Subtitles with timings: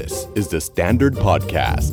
[0.00, 1.92] This is the Standard Podcast.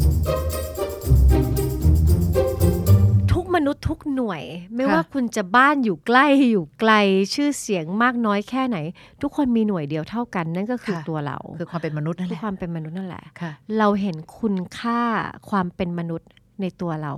[3.32, 4.44] ทุกมนุษย์ทุกหน่วย
[4.76, 6.94] ไม่ค่ะว่าคุณจะบ้านอยู่ใกล้อยู่ไกล
[7.34, 8.78] ชื่อเสียงมากน้อยแค่ไหน
[9.22, 15.02] ทุกคนมีหน่วยเดียวเท่ากัน นั่นก็คือค่ะตัวเรา คือความเป็นมนุษย์นั่นแหคือละความเป็นมนุษย์นั่นแหละค่ะเราเห็นคุณค่า
[15.50, 16.28] ความเป็นมนุษย์
[16.62, 17.14] ในตัวเรา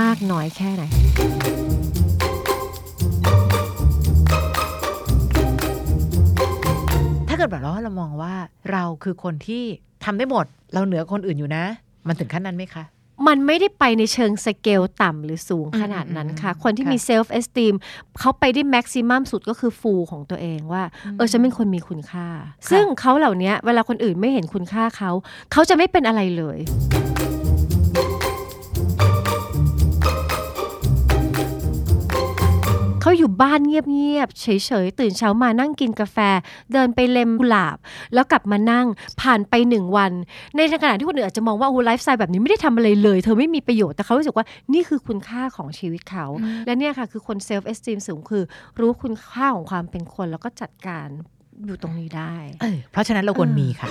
[0.00, 0.84] มากน้อยแค่ไหน
[7.38, 8.34] เกิดแบบว่าเรามองว่า
[8.70, 9.62] เราคือคนที่
[10.04, 11.64] ทำได้หมด เราเหนือคนอื่นอยู่นะ
[12.06, 12.84] มันถึงขั้นนั้นไหมคะ
[13.28, 17.74] มันไม่ได้ไปในเชิงสเกลต่ำหรือสูงขนาดนั้นค่ะ คนที่มี self-esteem
[18.20, 20.82] เขาไปได้ maximum สุดก็คือ full ของตัวเองว่า
[21.16, 22.26] เออฉันเป็นคนมีคุณค่า
[22.70, 25.10] ซึ่งเขาเหล่านี้เวลาคนอื่นไม่เห็นคุณค่าเขา
[25.52, 26.58] เขาจะไม่เป็นอะไรเลย
[33.18, 34.46] อยู่บ้านเงียบๆเฉ
[34.84, 36.18] ยๆตื่นเช้ามานั่งกินกาแฟ
[36.72, 37.76] เดินไปเล็มกุหลาบ
[38.14, 38.86] แล้วกลับมานั่ง
[39.20, 40.12] ผ่านไปหนึ่งวัน
[40.56, 46.26] ในขณะที่คนอื่นอาจจะมองว่าโอ้ไลฟ์สไตล์แบบนี้ไม่ได้ทำอะไรเลย เธอไม่มีประโยชน์แต่เขารู้สึกว่านี่คือคุณค่าของชีวิตเขา
[46.66, 48.42] และเนี่ยค่ะคือคน self esteem สูงคือ
[48.80, 51.08] รู้คุณค่าของความเป็นคนแล้วก็จัดการ
[51.66, 53.90] อยู่ตรงนี้ได้เออเพราะฉะนั้นเราควรเออมีค่ะ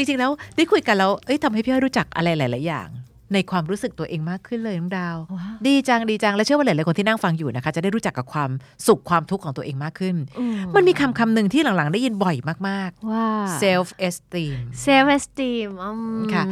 [0.00, 2.90] จริงๆแล้วได้คุยกันแล้วเอ้ยทำให้พี่อ้อยรู้จักอะไรหลาย ๆ อย่าง
[3.34, 8.50] ในความรู้สึกตัวเองมากขึ้นเลยน้องดาวว้าวดีจังดีจังและเชื่อว่าหลายๆคนที่นั่งฟังอยู่นะคะ จะได้รู้จักกับความ
[8.86, 12.56] สุขความทุกข์ของตัวเองมากขึ้นอืมันมีคำคำหนึ่งที่หลังๆ ได้ยินบ่อยมา
[12.88, 16.44] กว่าๆ self esteem self esteemค่ะ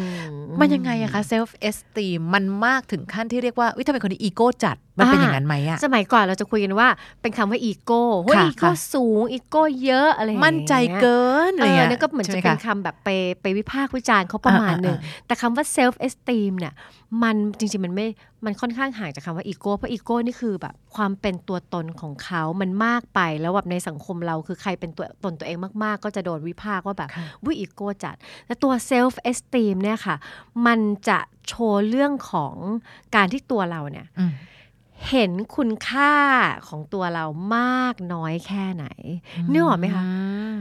[0.60, 6.88] มันยังไงอะคะ self esteem มันมากถึงขั้นที่เรียกว่าวิถ้าเป็นคนที่อีโก้จัด มันเป็นอย่างนั้นไหมอะสมัยก่อนเราจะคุยกันว่า
[7.22, 13.08] เป็นคำว่าอีโก้เฮ้ยค่ะอีโก้ค่ะสูงอีโก้เยอะอะไรอย่างเงี้ยมั่นใจเกินเออะไรอเงี้ยนั่นก็เหมือนจะใช่ไเป็นคำแบบไป
[13.42, 16.74] ไปวิพากษ์วิจารณ์เขาประมาณหนึ่งอ่าอ่าแต่คำว่า self esteem เนี่ย
[17.22, 18.06] มันจริงๆมันไม่
[18.44, 28.16] มันค่อนข้างห่างจากคำว่าอีโก้เพราะอีโก้นี่คือแบบความเป็นตัวตนของเขามันมากไปแล้วแบบในสังคมเราคือใครเป็นตัวตนตัวเองมากๆ ก็จะโดนวิพากษ์ว่าแบบค่ะวิอีโก้จัด
[28.46, 30.16] แต่ตัว self esteem เนี่ยค่ะ
[30.66, 32.54] มันจะโชว์เรื่องของ
[33.16, 34.32] การที่ตัวเราเนี่ยอืม
[35.08, 36.14] เห็นคุณค่า
[36.68, 37.24] ของตัวเรา
[37.56, 38.86] มากน้อยแค่ไหน
[39.52, 40.10] นึกออกไหมคะอื
[40.52, 40.56] ม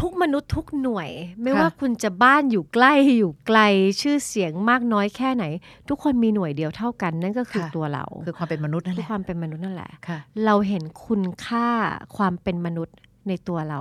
[0.00, 1.10] ทุกมนุษย์ทุกหน่วย
[1.42, 3.58] ไม่ค่ะว่าคุณจะบ้านอยู่ใกล้อยู่ไกล
[4.00, 5.44] ชื่อเสียงมากน้อยแค่ไหน
[5.88, 11.68] ทุกคนมีหน่วยเดียวเท่ากัน นั่นก็คือตัวเรา คือความเป็นมนุษย์นั่นคืแหอละความเป็นมนุษย์นั่นแหละค่ะเราเห็นคุณค่า
[12.16, 12.96] ความเป็นมนุษย์
[13.28, 13.80] ในตัวเรา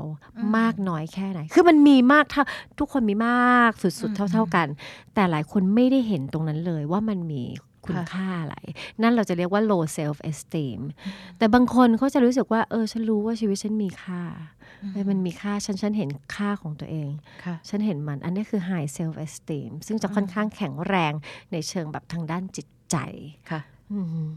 [0.58, 2.44] มากน้อยแค่ไหน คือมันมีมากเท่า
[2.80, 4.68] ทุกคนมีมากสุดๆเท่า ๆกัน
[5.14, 7.44] แต่หลายคนไม่ได้เห็นตรงนั้นเลยว่ามันมี
[7.90, 8.58] คุณค่ะค่าอะไร
[9.02, 10.80] นั่นเราจะเรียกว่า low self esteem
[11.38, 14.24] แต่บางคนเขาจะรู้สึกว่า เออ ฉันรู้ว่าชีวิตฉันมีค่า
[14.94, 17.12] เออมันมีค่า ฉันฉันเห็นค่าของตัวเอง
[17.44, 21.14] ค่ะฉันเห็นมัน อันนี้คือ high self esteem ซึ่งจะค่อนข้างแข็งแรง
[21.52, 22.98] ในเชิงแบบทางด้านจิตใจ
[23.52, 23.79] ค่ะอืม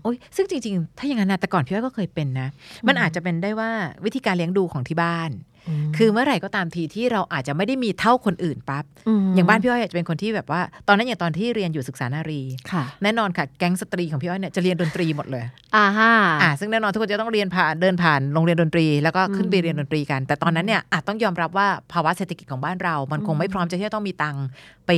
[0.02, 2.48] โอ้ยซึ่งจริง ๆ ถ้าอย่างนั้นนะแต่ก่อนพี่อ้อยก็เคยเป็นนะ
[2.88, 3.70] มันอาจจะเป็นได้ว่า
[4.04, 5.32] วิธีการเลี้ยงดูของที่บ้าน
[5.96, 8.84] คือเมื่อไหร่ก็ตามทีที่เราอาจจะไม่ได้มีเท่าคนอื่นปั๊บ
[9.34, 12.42] อย่างบ้านพี่อ้อยอาจจะเป็นคนที่แบบว่า ตอนนั้นอย่างตอนที่เรียนอยู่ศึกษานารี
[12.72, 15.44] ค่ะแน่นอนค่ะ แก๊งสตรีของพี่อ้อยเนี่ยจะเรียนดนตรีหมดเลย
[15.76, 24.44] อ่าฮะอ่าซึ่งแน่นอนทุกคนจะต้องเรียนผ่านเดินผ่านโรงเรียนดนตรี แล้วก็ขึ้นไปอืมเรียนดนตรีกัน แต่ตอนนั้นเนี่ยอาจต้องยอมรับว่าภาวะเศรษฐกิจของบ้านเรา มันคงไม่พร้อมจะที่จะต้องมีตังค์
[24.86, 24.90] ไป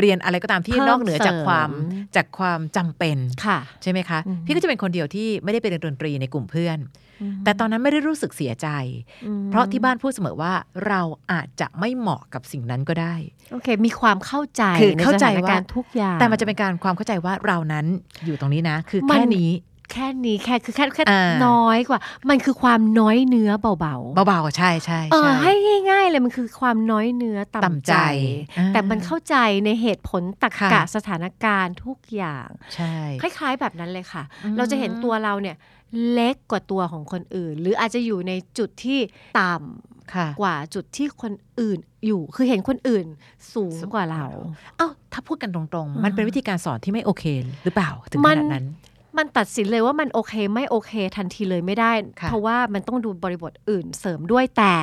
[0.00, 3.16] เรียนอะไรก็ตามที่เพิ่มนอกเหนือจากความเสริมจากความจำเป็น
[3.46, 6.78] ค่ะใช่ไหมคะอืมพี่ก็จะเป็นคนเดียวที่ไม่ได้ไปเรียนดนตรีในกลุ่มเพื่อน
[7.20, 8.68] อืมแต่ตอนนั้นไม่ได้รู้สึกเสียใจ
[9.26, 10.52] อืมเพราะที่บ้านพูดเสมอว่า
[10.88, 11.02] เรา
[11.32, 13.14] อาจจะไม่เหมาะกับสิ่งนั้นก็ได้
[13.52, 17.86] โอเค มีความเข้าใจคือเข้าใจนสถนว่าการณ์ทุกอย่างแต่มันจะเป็นการความเข้าใจว่าเรานั้น
[18.26, 19.50] อยู่ตรงนี้นะ คือมันแค่นี้
[19.92, 25.52] แค่นี้แค่คือแค่แค่อ่าน้อยกว่า มันคือความน้อยเนื้อเบาเบาๆ ใช่ใช่ๆเอใช่อให้
[25.90, 27.96] ง่าย ๆ เลยมันคือความน้อยเนื้อต่ำต่ำใจใจ
[28.58, 35.56] อ่าแต่มันเข้าใจในเหตุผลตรรค่ะกะสถานการณ์ทุกอย่างใช่คล้ายๆแบบนั้นเลยค่ะอืมเราจะเห็นตัวเราเนี่ย
[36.12, 38.98] เล็กกว่าตัวของคนอื่น หรืออาจจะอยู่ในจุดที่
[39.40, 43.06] ต่ำค่ะกว่าจุดที่คนอื่นอยู่คือเห็นคนอื่น
[43.54, 44.24] สูงกว่าเรา
[44.76, 47.24] เอ้าถ้าพูดกันตรงๆ มันเป็นวิธีการสอนที่ไม่โอเค
[47.64, 48.66] หรือเปล่า ถึงมัขนนาดนั้น
[49.18, 54.74] มันตัดสินเลยว่ามันโอเคไม่โอเคทันทีเลยไม่ได้ค่ะเพราะว่ามันต้องดูบริบทอื่นเสริมด้วยแต่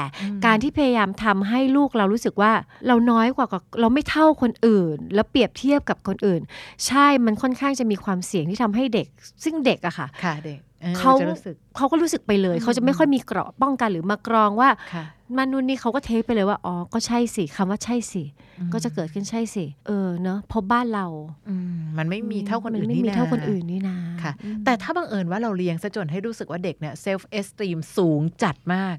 [0.46, 2.52] การที่พยายามทำให้ลูกเรารู้สึกว่า
[2.88, 6.42] เราน้อยกว่ากับเราไม่เท่าคนอื่น แล้วเปรียบเทียบกับคนอื่น
[6.88, 9.08] ใช่มันค่อนข้างจะมีความเสี่ยงที่ทำให้เด็ก
[9.44, 15.06] ซึ่งเด็กอะค่ะค่ะเด็กออ เขาจะรู้สึกเขาก็รู้สึกไปเลย เขาจะไม่ค่อยมีเกราะป้องกันหรือมากรองว่าค่ะ
[15.38, 18.24] มันนู่นนี่เขาก็ take ไปเลยว่าอ๋อก็ใช่สิคำว่าใช่สิ
[18.60, 21.08] อืมก็จะเกิดขึ้นใช่สิเออเนอะเพราะบ้านเรา
[21.50, 24.34] อืมมันไม่มีเท่าคนอื่นไม่นี่มีนะเท่าคนอื่นนี่นะค่ะ
[24.66, 28.96] แต่ถ้าบังเอิญว่าเราเลี้ยงซะจนให้รู้สึกว่าเด็กเนี่ย self esteem สูงจัดมาก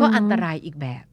[0.00, 1.04] ก็อันตรายอีกแบบ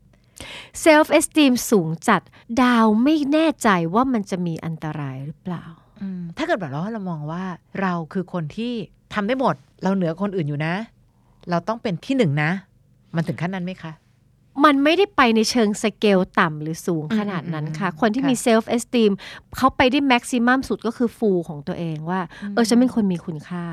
[0.82, 2.22] self esteem สูงจัด
[2.62, 5.64] ดาวไม่แน่ใจว่ามันจะมีอันตรายหรือเปล่า
[6.02, 7.44] อืมถ้าเกิดแบบว่าเรามองว่า
[7.82, 8.74] เราคือคนที่
[9.14, 10.74] ทำได้หมด เราเหนือคนอื่นอยู่นะ
[11.50, 12.52] เราต้องเป็นที่หนึ่งนะ
[13.16, 13.94] มันถึงขั้นนั้นไหมคะ
[14.66, 19.12] มันไม่ได้ไปในเชิงสเกลต่ำหรือสูงขนาดนั้นค่ะ คนที่มี self esteem
[19.58, 22.22] เขาไปได้ maximum สุดก็คือ full ของตัวเองว่า
[22.54, 23.66] เออฉันเป็นคนมีคุณค่า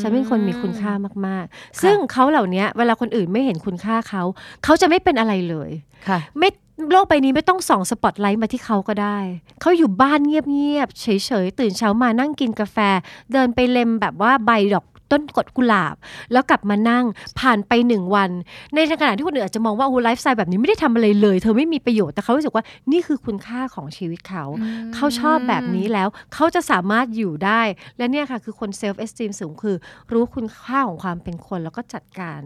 [0.00, 0.92] ฉันเป็นคนมีคุณค่า
[1.26, 4.22] มาก ๆ ซึ่งเขาเหล่านี้เวลาคนอื่นไม่เห็นคุณค่าเขา
[4.64, 5.70] เขาจะไม่เป็นอะไรเลย
[6.08, 6.48] ค่ะไม่
[6.90, 9.18] โลกใบนี้ไม่ต้องส่องสปอตไลท์มาที่เขาก็ได้
[9.60, 11.06] เขาอยู่บ้านเงียบๆ เฉ
[11.44, 12.76] ยๆ ตื่นเช้ามานั่งกินกาแฟ
[13.32, 15.96] เดินไปเล็มแบบว่าใบดอกต้นกดกุหลาบ
[16.32, 17.04] แล้วกลับมานั่ง
[17.38, 18.30] ผ่านไปหนึ่งวัน
[18.74, 24.44] ในขณะที่คนอื่นอาจจะมองว่าโอ้ไลฟ์สไตล์แบบนี้ไม่ได้ทำอะไรเลย เธอไม่มีประโยชน์แต่เขารู้สึกว่านี่คือคุณค่าของชีวิตเขา
[24.94, 27.62] เขาชอบแบบนี้แล้วเขาจะสามารถอยู่ได้
[27.98, 29.76] และเนี่ยค่ะคือคน self esteem สูงคือ
[30.12, 32.40] รู้คุณค่าของความเป็นคนแล้วก็จัดการ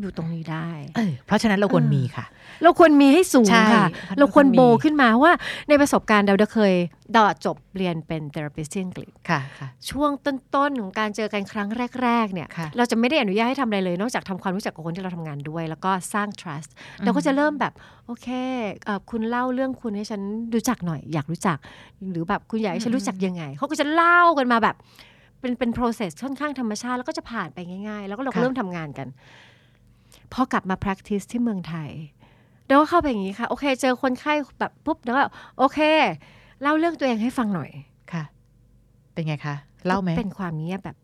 [0.00, 2.24] อยู่ตรงนี้ได้เออเพราะฉะนั้นเราควรมีค่ะ
[2.62, 5.32] เราควรมีให้สูงใช่ค่ะเพราะเราควรเราควรมีโบขึ้นมาว่า
[5.68, 6.74] ในประสบการณ์เราเคย
[7.16, 10.10] ดาจบเรียนเป็น therapist ที่อังกฤษค่ะค่ะ ช่วง
[10.54, 11.68] ต้นๆของการเจอกันครั้ง
[12.02, 16.70] แรกๆเนี่ยค่ะเราจะไม่ได้อนุญาตให้ทำอะไรเลย นอกจากทำความรู้จักกับคนที่เราทำงานด้วย แล้วก็สร้าง trust
[17.04, 17.72] เราก็จะเริ่มแบบ
[18.06, 18.28] โอเค
[18.84, 20.20] เอ่อคุณเล่าเรื่องคุณให้ฉัน
[20.54, 21.58] รู้จักหน่อย อยากรู้จัก
[22.10, 24.76] หรือแบบคุณอยากให้ฉันรู้จักยังไงเขาก็จะเล่ากันมาแบบ
[25.40, 27.58] เป็นเป็น process ค่อนข้างธรรมชาติแล้วก็จะผ่านไป
[27.88, 29.08] ง่าย ๆ แล้วก็เราก็เริ่มทำงานกัน
[30.32, 31.90] พอกลับมา practice ที่เมืองไทย
[32.66, 35.22] เราก็เข้าไปอย่างนี้ค่ะ โอเค เจอคนไข้แบบปุ๊บแล้วก็
[35.58, 35.78] โอเค
[36.62, 37.70] เล่าเรื่องตัวเองให้ฟังหน่อย
[38.12, 38.24] ค่ะ
[39.12, 39.54] เป็นไงคะ
[39.86, 40.96] เล่าไหมเป็นความเงียบแบบ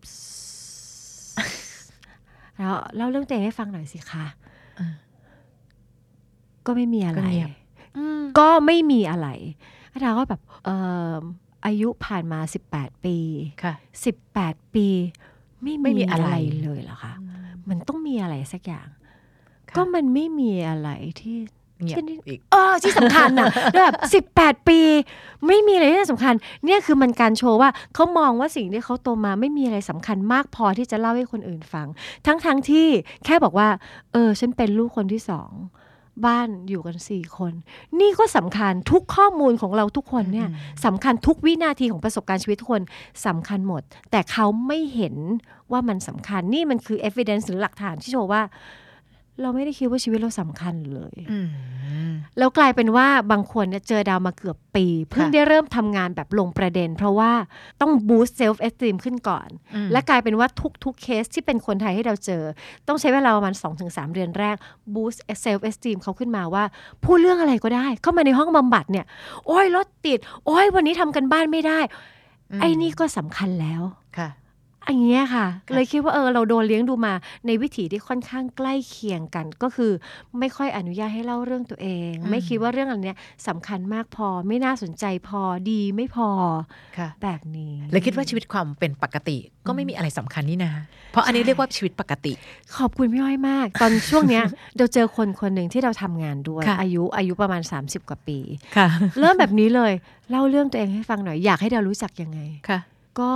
[2.56, 4.24] แล้วเล่าเรื่องตัวเองให้ฟังหน่อยสิคะ
[4.76, 4.94] เออ
[6.66, 7.50] ก็ไม่มีอะไรก็เงียบ
[8.38, 9.28] ก็ไม่มีอะไร
[10.00, 10.76] เราก็แบบเอ่
[11.16, 11.20] อ
[11.66, 12.40] อายุผ่านมา
[12.72, 13.16] 18ปี
[13.62, 13.74] ค่ะ
[14.24, 14.88] 18ปี
[15.62, 16.30] ไม่ไม่มีมีอะอะไรไร
[16.64, 17.12] เลยเหรอคะ
[17.68, 18.95] มันต้องมีอะไรสักอย่างค่ะ
[19.76, 20.88] ก็มันไม่มีอะไร
[21.20, 21.36] ที่
[21.82, 24.80] เงียบที่นี่อีกเออที่สำคัญนะแบบสิบแปดปี
[25.46, 26.34] ไม่มีอะไรที่สำคัญ
[26.64, 31.86] เนี่ยคือมันการโชว์ว่าเขามองว่าสิ่งที่เขาโตมาไม่มีอะไรสำคัญมากพอที่จะเล่าให้คนอื่นฟัง
[32.26, 32.88] ทั้งทั้งที่
[33.24, 33.68] แค่บอกว่า
[34.12, 35.50] เออ ฉันเป็นลูกคนที่สอง
[36.26, 37.52] บ้านอยู่กันสี่คน
[38.00, 40.48] นี่ก็สำคัญทุกข้อมูลของเราทุกคนเนี่ย
[40.84, 42.82] สำคัญทุกวินาทีของประสบการณ์ชีวิตทุกคน
[43.26, 45.14] สำคัญหมด แต่เขาไม่เห็น
[45.72, 48.42] ว่ามันสำคัญนี่มันคือ evidence หรือหลักฐานที่โชว์ว่า
[49.42, 51.48] เราไม่ได้คิดว่าชีวิตเราสำคัญเลยอืม
[52.38, 57.32] แล้วกลายเป็นว่าบางคนเนี่ยเจอดาวมาเกือบปี เพิ่งได้เริ่มทำงานแบบลงประเด็น เพราะว่า
[57.80, 60.48] ต้อง boost self esteem ขึ้นก่อนอืมและกลายเป็นว่า
[60.84, 62.42] ทุกๆเคสที่เป็นคนไทยให้เราเจอ
[62.88, 63.54] ต้องใช้เวลาประมาณ
[63.84, 64.56] 2-3 เดือนแรก
[64.94, 66.64] boost self esteem เขาขึ้นมาว่า
[67.04, 69.06] พูดเรื่องอะไรก็ได้ เข้ามาในห้องบำบัดเนี่ย
[69.46, 71.80] โอ้ยรถติด โอ้ยวันนี้ทำกันบ้านไม่ได้
[72.60, 73.82] ไอ้นี่ก็สำคัญแล้ว
[74.18, 74.28] ค่ะ
[74.88, 77.14] อันเนี้ยค่ะค่ะ เลยคิดว่าเออเราโดนเลี้ยงดูมา
[77.46, 79.92] ในวิถีที่ค่อนข้างใกล้เคียงกัน ก็คือ
[80.38, 83.16] ไม่ค่อยอนุญาตให้เล่าเรื่องตัวเอง ไม่คิดว่าเรื่องอันเนี้ย
[83.48, 85.40] สำคัญมากพอ ไม่น่าสนใจพอ
[85.70, 86.28] ดีไม่พอ
[86.98, 90.72] ค่ะแบบนี้เลยคิดว่าชีวิตความเป็นปกติก็ไม่มีอะไรสำคัญนี่นะ
[91.12, 92.32] เพราะอันนี้เรียกว่าชีวิตปกติ
[92.76, 94.44] ขอบคุณพี่อ้อยมาก ตอนช่วงเนี้ย
[94.76, 98.38] เราเจอคนคนหนึ่งที่เราทำงานด้วยค่ะอายุอายุประมาณ 30 กว่าปี
[98.76, 98.86] ค่ะ
[99.20, 99.92] เริ่มแบบนี้เลย
[100.30, 102.78] เล่าเรื่องตัวเองให้ฟังหน่อยอยากให้เรารู้จักยังไงค่ะ
[103.20, 103.32] ก็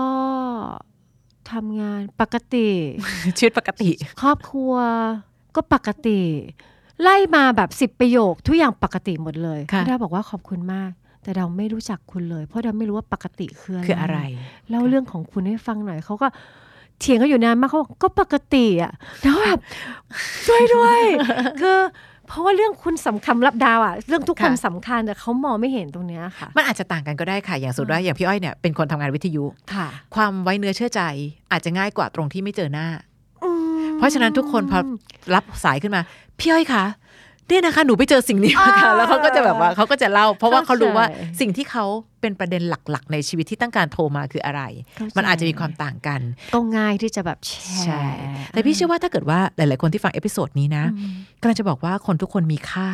[1.52, 2.68] ทำงานปกติ
[3.38, 3.90] ชีวิตปกติ
[4.22, 4.74] ครอบครัว
[5.54, 6.20] ก็ปกติ
[7.02, 10.90] ไล่มาแบบสิบประโยคทุกอย่างปกติหมดเลยค่ะดาบอกว่าขอบคุณมาก
[11.22, 14.18] แต่เราไม่รู้จักคุณเลย เพราะเราไม่รู้ว่าปกติคืออะไรคืออะไร
[14.68, 16.28] เล่าเรื่องของคุณให้ฟังหน่อยเขาก็
[17.00, 18.92] เถียงกันอยู่นานมากเขาบอกก็ปกติอะ
[19.22, 19.58] แล้วแบบ
[20.46, 21.00] ช่วยด้วย
[21.60, 21.78] คือ
[22.30, 29.44] เพราะว่าเรื่องคุณสำคัญรับดาวอะเรื่องทุกคนค่ะสำคัญแต่เขามองไม่เห็นตรงเนี้ยค่ะ มันอาจจะต่างกันก็ได้ค่ะ อย่างสุดว่าอย่างพี่อ้อยเนี่ยเป็นคนทำงานวิทยุ
[29.74, 31.02] ค่ะ ความไว้เนื้อเชื่อใจ
[31.52, 32.86] อาจจะง่ายกว่าตรงที่ไม่เจอหน้า
[33.44, 33.50] อื
[33.82, 34.78] มเพราะฉะนั้นทุกคนพอ
[35.34, 36.02] รับสายขึ้นมา
[36.38, 36.84] พี่อ้อยคะ
[37.50, 41.84] เนี่ยนะคะหนูไปเจอสิ่งนี้มาค่ะอ่าแล้วเขาก็จะแบบว่าเขาก็จะเล่า เพราะว่าเขารู้ว่าเข้าใจสิ่งที่เขา
[42.20, 44.62] เป็นประเด็นหลักๆ ในชีวิตที่ต้องการโทรมาคืออะไร
[44.96, 46.20] เข้าใจมันอาจจะมีความต่างกัน
[46.54, 47.52] ก็ง่ายที่จะแบบแชร์
[47.84, 48.16] ใช่
[48.52, 52.88] แต่พี่เชื่อว่าถ้าเกิดว่าหลาย ๆ คนที่ฟัง episode นี้นะอืมกำลังจะบอกว่าคนทุกคนมีค่า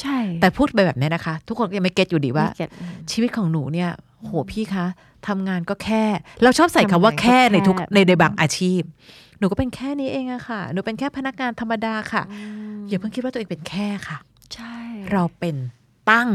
[0.00, 2.70] ใช่ แต่พูดไปแบบนี้นะคะ ทุกคนก็ยังไม่ get อยู่ดีว่าไม่ get
[3.12, 3.90] ชีวิตของหนูเนี่ย
[4.22, 4.86] โหพี่คะ
[5.28, 6.04] ทำงานก็แค่
[6.42, 8.80] เราชอบใส่คำว่าแค่ในทุกทำงานก็แค่ในในบางอาชีพ
[9.38, 12.22] หนูก็เป็นแค่นี้เองอะค่ะ หนูเป็นแค่พนักงานธรรมดาค่ะ
[12.88, 14.18] อย่าเพิ่งคิดว่าตัวเองเป็นแค่ค่ะ
[14.54, 14.76] ใช่
[15.12, 15.56] เราเป็น
[16.10, 16.30] ตั้ง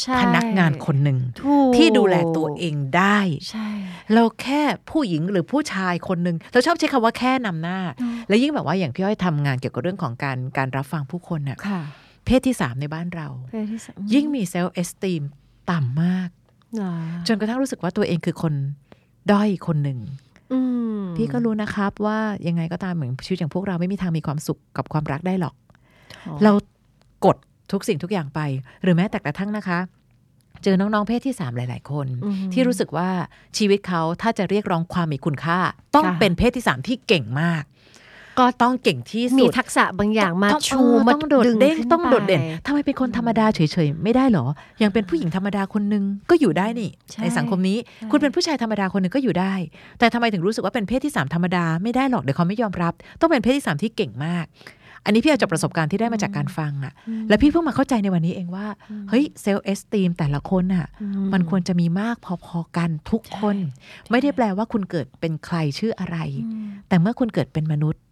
[0.00, 3.18] ใช่พนักงานคนหนึ่งถูกที่ดูแลตัวเองได้
[3.50, 3.68] ใช่
[4.14, 7.78] เราแค่ผู้หญิงหรือผู้ชายคนหนึ่งเราชอบใช้คำว่าแค่นำหน้า
[8.28, 11.80] แล้วยิ่งแบบว่าอย่างพี่อ้อยทำงานเกี่ยวกับเรื่องของการการรับฟังผู้คนน่ะค่ะ
[12.24, 15.22] เพศที่สามในบ้านเราเพศที่สามยิ่งมีเซลล์เอสตีม
[15.70, 16.28] ต่ำมาก
[16.76, 16.92] เหรอ
[17.28, 18.54] จนกระทั่งรู้สึกว่าตัวเองคือคน
[19.32, 20.21] ด้อยคนหนึ่งอืม
[21.16, 22.18] พี่ก็รู้นะครับว่า
[22.48, 25.54] ยังไงก็ตามเหมือนชีวิตอย่างพวกเราไม่มีทางมีความสุขกับความรักได้หรอก
[26.42, 26.52] เรา
[27.24, 27.36] กด
[27.72, 28.40] ทุกสิ่งทุกอย่างไป
[28.82, 29.78] หรือแม้แต่กระทั่งนะคะ
[30.62, 33.08] เจอน้องๆเพศที่สามหลาย ๆ คนอือหือที่รู้สึกว่า
[33.58, 35.58] ชีวิตเขาถ้าจะเรียกร้องความมีคุณค่า
[35.94, 37.62] ต้องค่ะเป็นเพศที่สามที่เก่งมาก
[38.38, 44.46] ก็ต้องเก่งที่สุด มีทักษะบางอย่างมาต้องชูเออมาต้องโดดเด้งขึ้นต้องโดดเด่นไปทำไมเป็นคนธรรมดาเฉยๆ ไม่ได้เหรอ
[44.82, 49.54] ยังเป็นผู้หญิงธรรมดาคนหนึงก็อยู่ได้นี่ใช่ในสังคมนี้ใช่คุณเป็นผู้ชายธรรมดาคนหนึ่งก็อยู่ได้
[49.98, 54.46] แต่ทำไมถึงรู้สึกว่าเป็นเพศที่สามธรรมดาไม่ได้หรอกเดี๋ยวเขาไม่ยอมรับ ต้องเป็นเพศที่สามที่เก่งมาก
[55.04, 56.92] อันนี้พี่เอาจากประสบการณ์ที่ได้มาจากการฟังอะ
[57.28, 58.66] แล้วพี่เพิ่งมาเข้าใจในวันนี้เองว่า
[59.08, 63.56] เฮ้ยเซลล์เอสตีมแต่ละคนอะอืมันควรจะมีมากพอๆกันทุกคน
[64.10, 68.11] ไม่ได้แปลว่าคุณเกิดเป็นใครชื่ออะไรอืมแต่เมื่อคุณเกิดเป็นมนุษย์อืม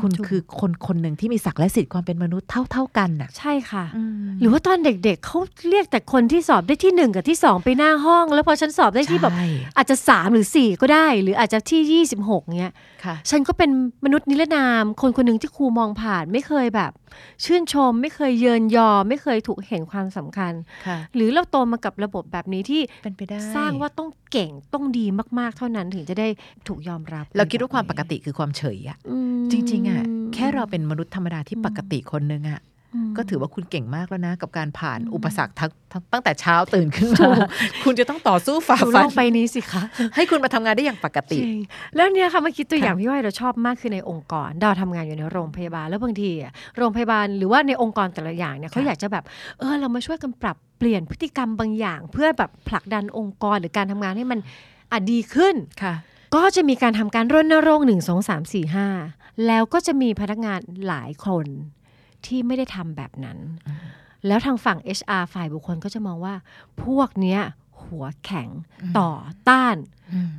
[0.00, 5.38] คุณถูกคือคนคนหนึ่งที่มีศักดิ์และสิทธิ์ความเป็นมนุษย์เท่าๆกันน่ะ ใช่ค่ะอืมหรือว่าตอนเด็กๆเขา
[5.70, 12.72] เรียกแต่คนที่สอบได้ที่หนึ่งกับที่สองไปหน้าห้อง แล้วพอฉันสอบได้ที่แบบใช่อาจจะสามหรือสี่ก็ได้ หรืออาจจะที่ยี่สิบหกเนี้ย
[13.04, 13.70] ค่ะฉันก็เป็น
[14.04, 16.92] มนุษย์นิรนาม คนคนหนึ่งที่ครูมองผ่านไม่เคยแบบ
[17.44, 20.52] ชื่นชม ไม่เคยเยินยอไม่เคยถูกเห็นความสำคัญ
[20.86, 25.06] ค่ะหรือเราโตมากับระบบแบบนี้ที่เป็นไปได้สร้างว่าต้องเก่งต้องดี
[25.38, 26.28] มากๆเท่านั้นถึงจะได้
[26.68, 30.02] ถูกยอมรับ เราคิดว่าความปกติคือความเฉยอะอืมจริง ๆอะ
[30.34, 32.60] แค่เราเป็นมนุษย์ธรรมดาที่ปกติคนหนึ่งอะ
[33.08, 37.48] มก็ถือว่าคุณเก่งมากแล้วนะ กับการผ่านอืมอุปสรรคทั้งทั้งตั้งแต่เช้าตื่นขึ้นถูมาก
[37.84, 39.82] คุณจะต้องต่อสู้ฝ่าดูโลฟันกใบนี้สิคะ
[40.16, 41.58] ให้คุณมาทำงานได้อย่างปกจติริง
[41.96, 49.24] แล้วเนี่ยค่ะเมื่อกี้ตัวค่ะอย่างพี่ว่าเราชอบมากคือในองค์กรดาวทำงานอยู่ในโรงพยาบาลแล้วบางทีอะโรงพยาบาลหรือว่าในองค์กรแต่ละอย่างเนี่ยเขาอยากจะแบบ
[49.58, 54.38] เออเรามาช่วยกันปรับเปลี่ยนพฤติกรรมบางอย่าง เพื่อแบบผลักดันองค์กรหรือการทำงานให้มัน
[54.92, 55.94] อะดีขึ้นค่ะ
[56.34, 58.86] ก็จะมีการทำการรณรงค์หนึ่งสองสามสี่ห้า
[59.46, 61.46] แล้วก็จะมีพนักงานหลายคน
[62.26, 63.38] ที่ไม่ได้ทำแบบนั้น
[64.26, 66.34] แล้วทางฝั่ง HR ฝ่ายบุคคลก็จะมองว่า
[66.82, 67.40] พวกเนี้ย
[67.82, 68.48] หัวแข็ง
[68.98, 69.10] ต่อ
[69.48, 69.76] ต้าน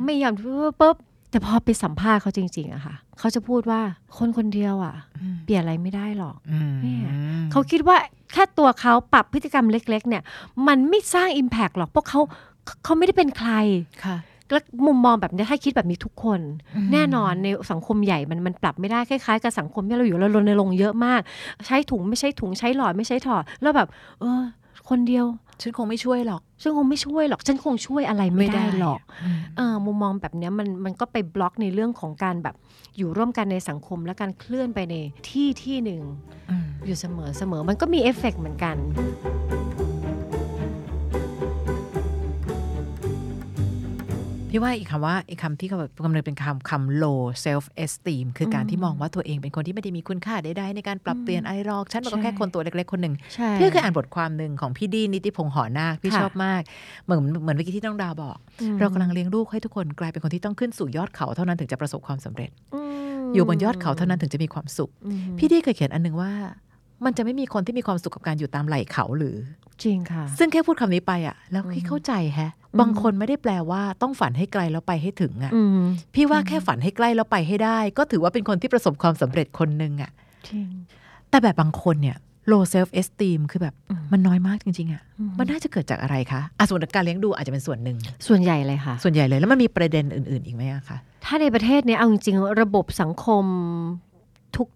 [0.03, 0.95] ไม่ยอมปุ๊บปุ๊บ
[1.29, 3.81] แต่พอไปสัมภาษณ์เขาจริงๆอะค่ะ เขาจะพูดว่า
[4.17, 4.95] คนคนเดียวอะ
[5.45, 7.13] เปลี่ยนอะไรไม่ได้หรอกอืมเนี่ย
[7.51, 7.97] เขาคิดว่า
[8.33, 10.23] แค่ตัวเขาปรับพฤติกรรมเล็ก ๆ เนี่ย
[10.67, 12.21] มันไม่สร้าง Impact หรอกเพราะเขา
[12.83, 13.51] เขาไม่ได้เป็นใคร
[14.05, 14.17] ค่ะ
[14.51, 16.39] แล้วมุมมองแบบนี้ถ้าคิดแบบนี้ทุกคน
[16.75, 21.21] อืมแน่นอนในสังคมใหญ่มันมันปรับไม่ได้คล้ายๆกับสังคมที่เราอยู่เรารณรงค์เยอะมาก
[21.67, 23.87] ใช้ถุงไม่ใช้ถุงใช้หลอดไม่ใช้หลอดแล้วแบบ
[24.19, 24.41] เออ
[24.89, 25.25] คนเดียว
[25.61, 32.55] ฉันคงไม่ช่วยหรอก ฉันคงไม่ช่วยหรอก ฉันคงช่วยอะไรไม่ได้หรอกอืมเออมุมมองแบบเนี้ยมันมันก็ไปบล็อกในเรื่องของการแบบ
[32.97, 34.95] อยู่ร่วมกันในสังคมและการเคลื่อนไปใน
[35.29, 36.01] ที่ที่หนึ่ง
[36.49, 38.75] อืมอยู่เสมอเสมอมันก็มีเอฟเฟกต์เหมือนกัน
[44.51, 56.61] พี่ว่าอีกคำว่าอีกคำที่เขาแบบกำลังเป็นคำคำ low self esteem คือการที่มองว่าตัวเองเป็นคนที่ไม่ได้มีคุณค่าใดๆในการปรับเปลี่ยนอะไรหรอก ฉันมันก็ใช่แค่คนตัวเล็กๆคนหนึ่งใช่พี่เคยอ่านบทความหนึ่งของพี่ดี้นิติพงษ์ห่อนาคพี่ค่ะชอบมาก
[57.05, 62.49] เหมือนเหมือนเมื่อกี้ที่น้องดาวบอกอืมเรากำลังเลี้ยงลูกให้ทุกคนกลายเป็นคนที่ต้องขึ้นสู่ยอดเขาเท่านั้นถึงจะประสบความสำเร็จ
[63.23, 66.31] มอยู่บนยอดเขาเท่านั้นถึงจะมีความสุขอืมพี่ดีเคยเขียนอันหนึงว่า
[67.05, 69.35] มันจะไม่มีคนที่มีความสุขกับการอยู่ตามไหล่เขาหรือ
[69.83, 75.81] จริงค่ะ ซึ่งแค่พูดคำนี้ไปอะแล้วพี่เข้าใจแฮะ บางคนไม่ได้แปลว่าต้องฝันให้ไกลแล้วไปให้ถึงอะอืม
[76.15, 80.11] พี่ว่าแค่ฝันให้ใกล้แล้วไปให้ได้ ก็ถือว่าเป็นคนที่ประสบความสำเร็จคนหนึ่งอะ
[80.49, 80.67] จริง
[81.29, 82.17] แต่แบบบางคนเนี่ย
[82.51, 93.45] low self esteem คือแบบอืมมันน้อยมากจริงๆอะอืมมันน่าจะเกิดจากอะไรคะอะส่วนการเลี้ยงดูอาจจะเป็นส่วนหนึ่ง ส่วนใหญ่เลยค่ะ ส่วนใหญ่เลยแล้วมันมีประเด็นอื่น ๆ อีกไหมอะคะ ถ้าในประเทศเนี้ยเอาจริงๆระบบสังคม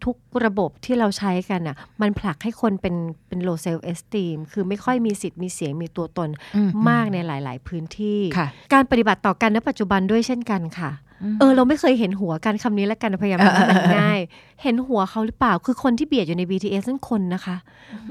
[0.06, 2.96] ทุกๆระบบที่เราใช้กันอะมันผลักให้คนเป็น
[3.28, 10.92] เป็น low self esteem คือไม่ค่อยมีสิทธิ์มีเสียงมีตัวตนอืมมากในหลาย ๆ พื้นที่ค่ะการปฏิบัติต่อกันในปัจจุบันด้วยเช่นกันค่ะ
[11.40, 14.20] เออเราไม่เคยเห็นหัวกันคำนี้แล้วกันพยายามทำให้มันง่าย
[14.64, 17.56] เห็นหัวเขาหรือเปล่าคือคนที่เบียดอยู่ใน BTS นั่นคนนะคะ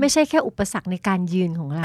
[0.00, 1.84] ไม่ใช่แค่อุปสรรคในการยืนของเรา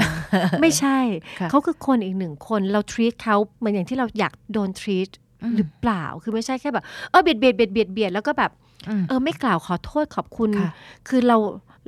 [0.60, 0.98] ไม่ใช่
[1.40, 5.10] ค่ะเขาคือคนอีกหนึ่งคนเรา treat เขาเหมือนอย่างที่เราอยากโดน treat
[5.56, 8.69] หรือเปล่า คือไม่ใช่แค่แบบเออเบียดเบียดเบียดเบียดเบียดแล้วก็แบบอืม
[9.08, 10.70] เออไม่กล่าวขอโทษขอบคุณค่ะ
[11.08, 11.38] คือเรา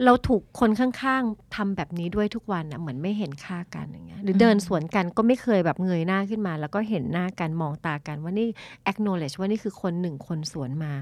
[0.04, 8.49] เราถูกคนข้างๆทำแบบนี้ด้วยทุกวันอะเหมือนไม่เห็นค่ากันอย่างเงี้ยหรือเดินสวนกันก็ไม่เคยแบบเงยหน้าขึ้นมา แล้วก็เห็นหน้ากันมองตากันว่านี่
[8.90, 10.92] acknowledge ว่านี่คือคนหนึ่งคนสวนมา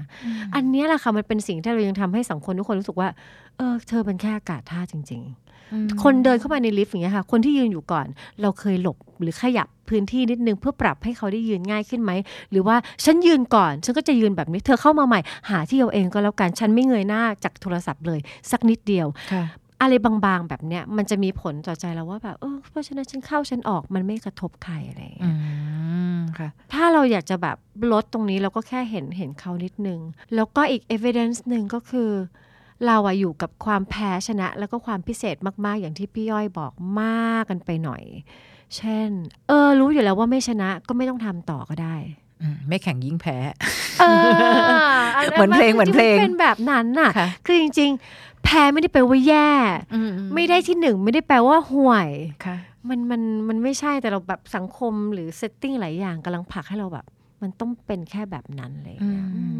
[0.55, 3.09] อันเนี้ยแหละค่ะมันเป็นสิ่งที่เรายังทำให้สังคมทุกคนรู้สึกว่า
[3.57, 5.21] เออ เธอเป็นแค่อากาศท่าจริง
[5.61, 8.07] ๆ คนเดินเข้ามาในลิฟต์อย่างเงี้ยค่ะ คนที่ยืนอยู่ก่อน
[8.41, 12.11] เราเคยหลบหรือขยับเพื้นที่นิดนึงเพื่อปรับให้เขาได้ยืนง่ายขึ้นไหม
[12.51, 15.19] หรือว่าฉันยืนก่อน ฉันก็จะยืนแบบนี้เธอเข้ามาใหม่
[15.49, 18.19] หาที่เอาเองก็แล้วกันฉันไม่เงยหน้าจากโทรศัพท์เลย
[18.51, 19.45] สักนิดเดียวค่ะ
[19.81, 25.35] อะไรบางๆ แบบเนี้ยมันจะมีผลต่อใจเราว่าแบบเออเพราะฉะนั้นฉันเข้าฉันออกมันไม่กระทบใครอะไรอย่างเงี้อืย
[26.15, 27.57] มค่ะถ้าเราอยากจะแบบ
[27.91, 29.99] ลดตรงนี้เราก็แค่เห็นเห็นเขานิดนึง
[30.35, 32.09] แล้วก็อีก evidence หนึ่งก็คือ
[32.87, 38.03] เราอะอยู่กับความแพ้ชนะ แล้วก็ความพิเศษมากๆ อย่างที่พี่ย่อยบอกมากกันไปหน่อย
[38.77, 39.09] เช่น
[39.47, 41.95] เออ รู้อยู่แล้วว่าไม่ชนะก็ไม่ต้องทำต่อก็ได้
[42.41, 43.37] อืมไม่แข่งยิ่งแพ้
[43.99, 44.05] เอ
[45.23, 49.49] อเหมือนเพลงเหมือนเพลงเป็นแบบนั้นน่ะค่ะ คือจริง ๆ แพ้ไม่ได้แปลว่าแย่
[50.33, 52.09] ไม่ได้ที่หนึ่งไม่ได้แปลว่าห่วย
[52.45, 52.57] ค่ะ
[52.89, 57.05] มันมันมันไม่ใช่แต่เราแบบสังคมหรือเซตติ้งหลายอย่างกำลังผลักให้เราแบบ
[57.41, 59.09] มันต้องเป็นแค่แบบนั้นเลยอื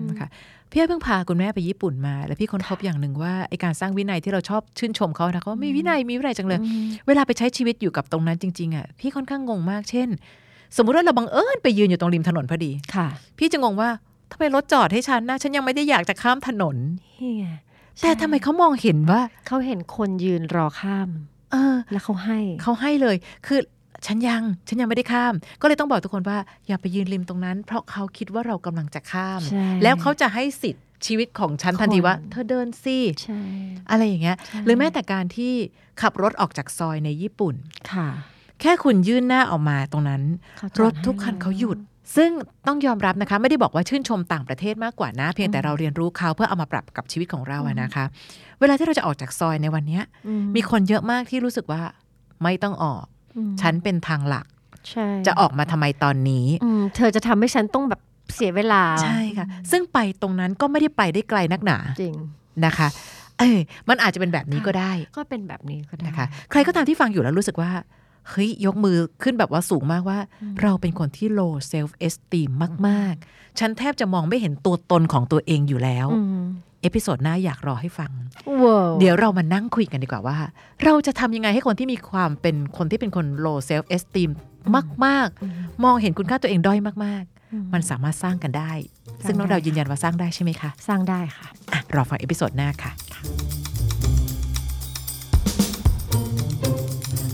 [0.03, 0.27] มค่ะ
[0.71, 6.59] พี่อ้อยเพิ่งพาคุณแม่ไปญี่ปุ่นมา แล้วพี่ค้นพบอย่างหนึ่งว่าไอการสร้างวินัยที่เราชอบชื่นชมเขานะเขาว่ามีวินัยมีวินัยจังเลย
[7.07, 10.09] เวลาไปใช้ชีวิตอยู่กับตรงนั้นจริงๆอะพี่ค่อนข้างงงมากเช่น
[10.77, 13.07] สมมุติว่าเราบังเอิญไปยืนอยู่ตรงริมถนนพอดีค่ะ
[13.37, 13.89] พี่จะงงว่า
[14.31, 16.75] ทำไมรถจอดให้ฉันนะฉันยังไม่ได้อยากจะข้ามถนน
[17.21, 17.45] นี่ไง
[18.01, 21.09] แต่ทำไมเขามองเห็นว่าเขาเห็นคนยืนรอข้าม
[21.51, 23.59] เออ แล้วเขาให้เขาให้เลย คือ
[24.05, 33.39] ฉันยังฉันยังไม่ได้ข้าม ก็เลยต้องบอกทุกคนว่าอย่าไปยืนริมตรงนั้น เพราะเขาคิดว่าเรากำลังจะข้ามใช่แล้วเขาจะให้สิทธิ์ชีวิตของฉันทันทีว่าคนเธอเดินสิใช่
[33.89, 35.53] อะไรอย่างเงี้ยใช่หรือแม้แต่การที่
[36.01, 37.55] ขับรถออกจากซอยในญี่ปุ่น
[37.91, 38.07] ค่ะ
[38.61, 40.21] แค่คุณยื่นหน้าออกมาตรงนั้น
[40.57, 41.77] เขาจอดรถทุกคันให้เขาหยุด
[42.15, 42.31] ซึ่ง
[42.67, 48.05] ต้องยอมรับนะคะ ไม่ได้บอกว่าชื่นชมต่างประเทศมากกว่านะ เพียงแต่เราเรียนรู้เขาเพื่อเอามาปรับกับชีวิตของเราอะนะคะ
[48.59, 51.81] เวลาที่เราจะออกจากซอยในวันเนี้ยอืมีคนเยอะมากที่รู้สึกว่า
[52.43, 53.20] ไม่ต้องออกอืม
[53.61, 54.45] ฉันเป็นทางหลัก
[54.89, 58.01] ใช่จะออกมาทำไมตอนนี้อืมเธอจะทำให้ฉันต้องแบบ
[58.35, 62.15] เสียเวลา ใช่ค่ะ ซึ่งไปตรงนั้นก็ไม่ได้ไปได้ไกลนักหนา จริง
[62.65, 62.87] นะคะ
[63.39, 63.59] เออ
[63.89, 67.71] มันอาจจะเป็นแบบนี้ก็ได้ ก็เป็นแบบนี้ก็ได้นะคะ ใครก็ตามที่ฟังอยู่แล้วรู้สึกว่า
[68.29, 70.19] เฮ้ยยกมือขึ้นแบบว่าสูงมากว่า
[70.61, 72.49] เราเป็นคนที่ low self esteem
[72.87, 76.43] มาก ๆ ฉันแทบจะมองไม่เห็นตัวตนของตัวเองอยู่แล้วอืม
[76.81, 78.11] episode หน้าอยากรอให้ฟัง
[78.63, 80.37] ว้าวเดี๋ยวเรามานั่งคุยกันดีกว่าว่า
[80.83, 84.29] เราจะทำยังไงให้คนที่มีความเป็นคนที่เป็นคน low self esteem
[85.05, 88.71] มาก ๆ มองเห็นคุณค่าตัวเองด้อยมาก ๆ มันสามารถสร้างกันได้
[89.27, 92.91] ซึ่งน้องดาวยืนยันว่าสร้างได้ใช่ไหมคะ สร้างได้ค่ะอะรอฟัง episode หน้าค่ะ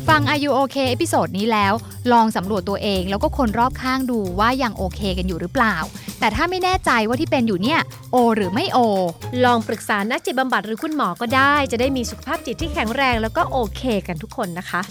[0.07, 1.73] ฟัง Are You OK episode นี้แล้ว
[2.11, 5.75] ลองสำรวจตัวเองแล้วก็คนรอบข้างดูว่ายังโอเคกันอยู่หรือเปล่า
[6.19, 7.79] แต่ถ้าไม่แน่ใจว่าที่เป็นอยู่เนี่ย
[8.11, 8.79] โอ หรือไม่โอ
[9.43, 14.81] ลองปรึกษานักจิตบำบัดหรือคุณหมอก็ได้ จะได้มีสุขภาพจิตที่แข็งแรงแล้วก็โอเคกันทุกคนนะคะ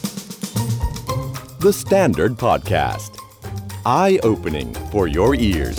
[1.64, 3.12] The Standard Podcast.
[3.84, 5.78] Eye opening for your ears.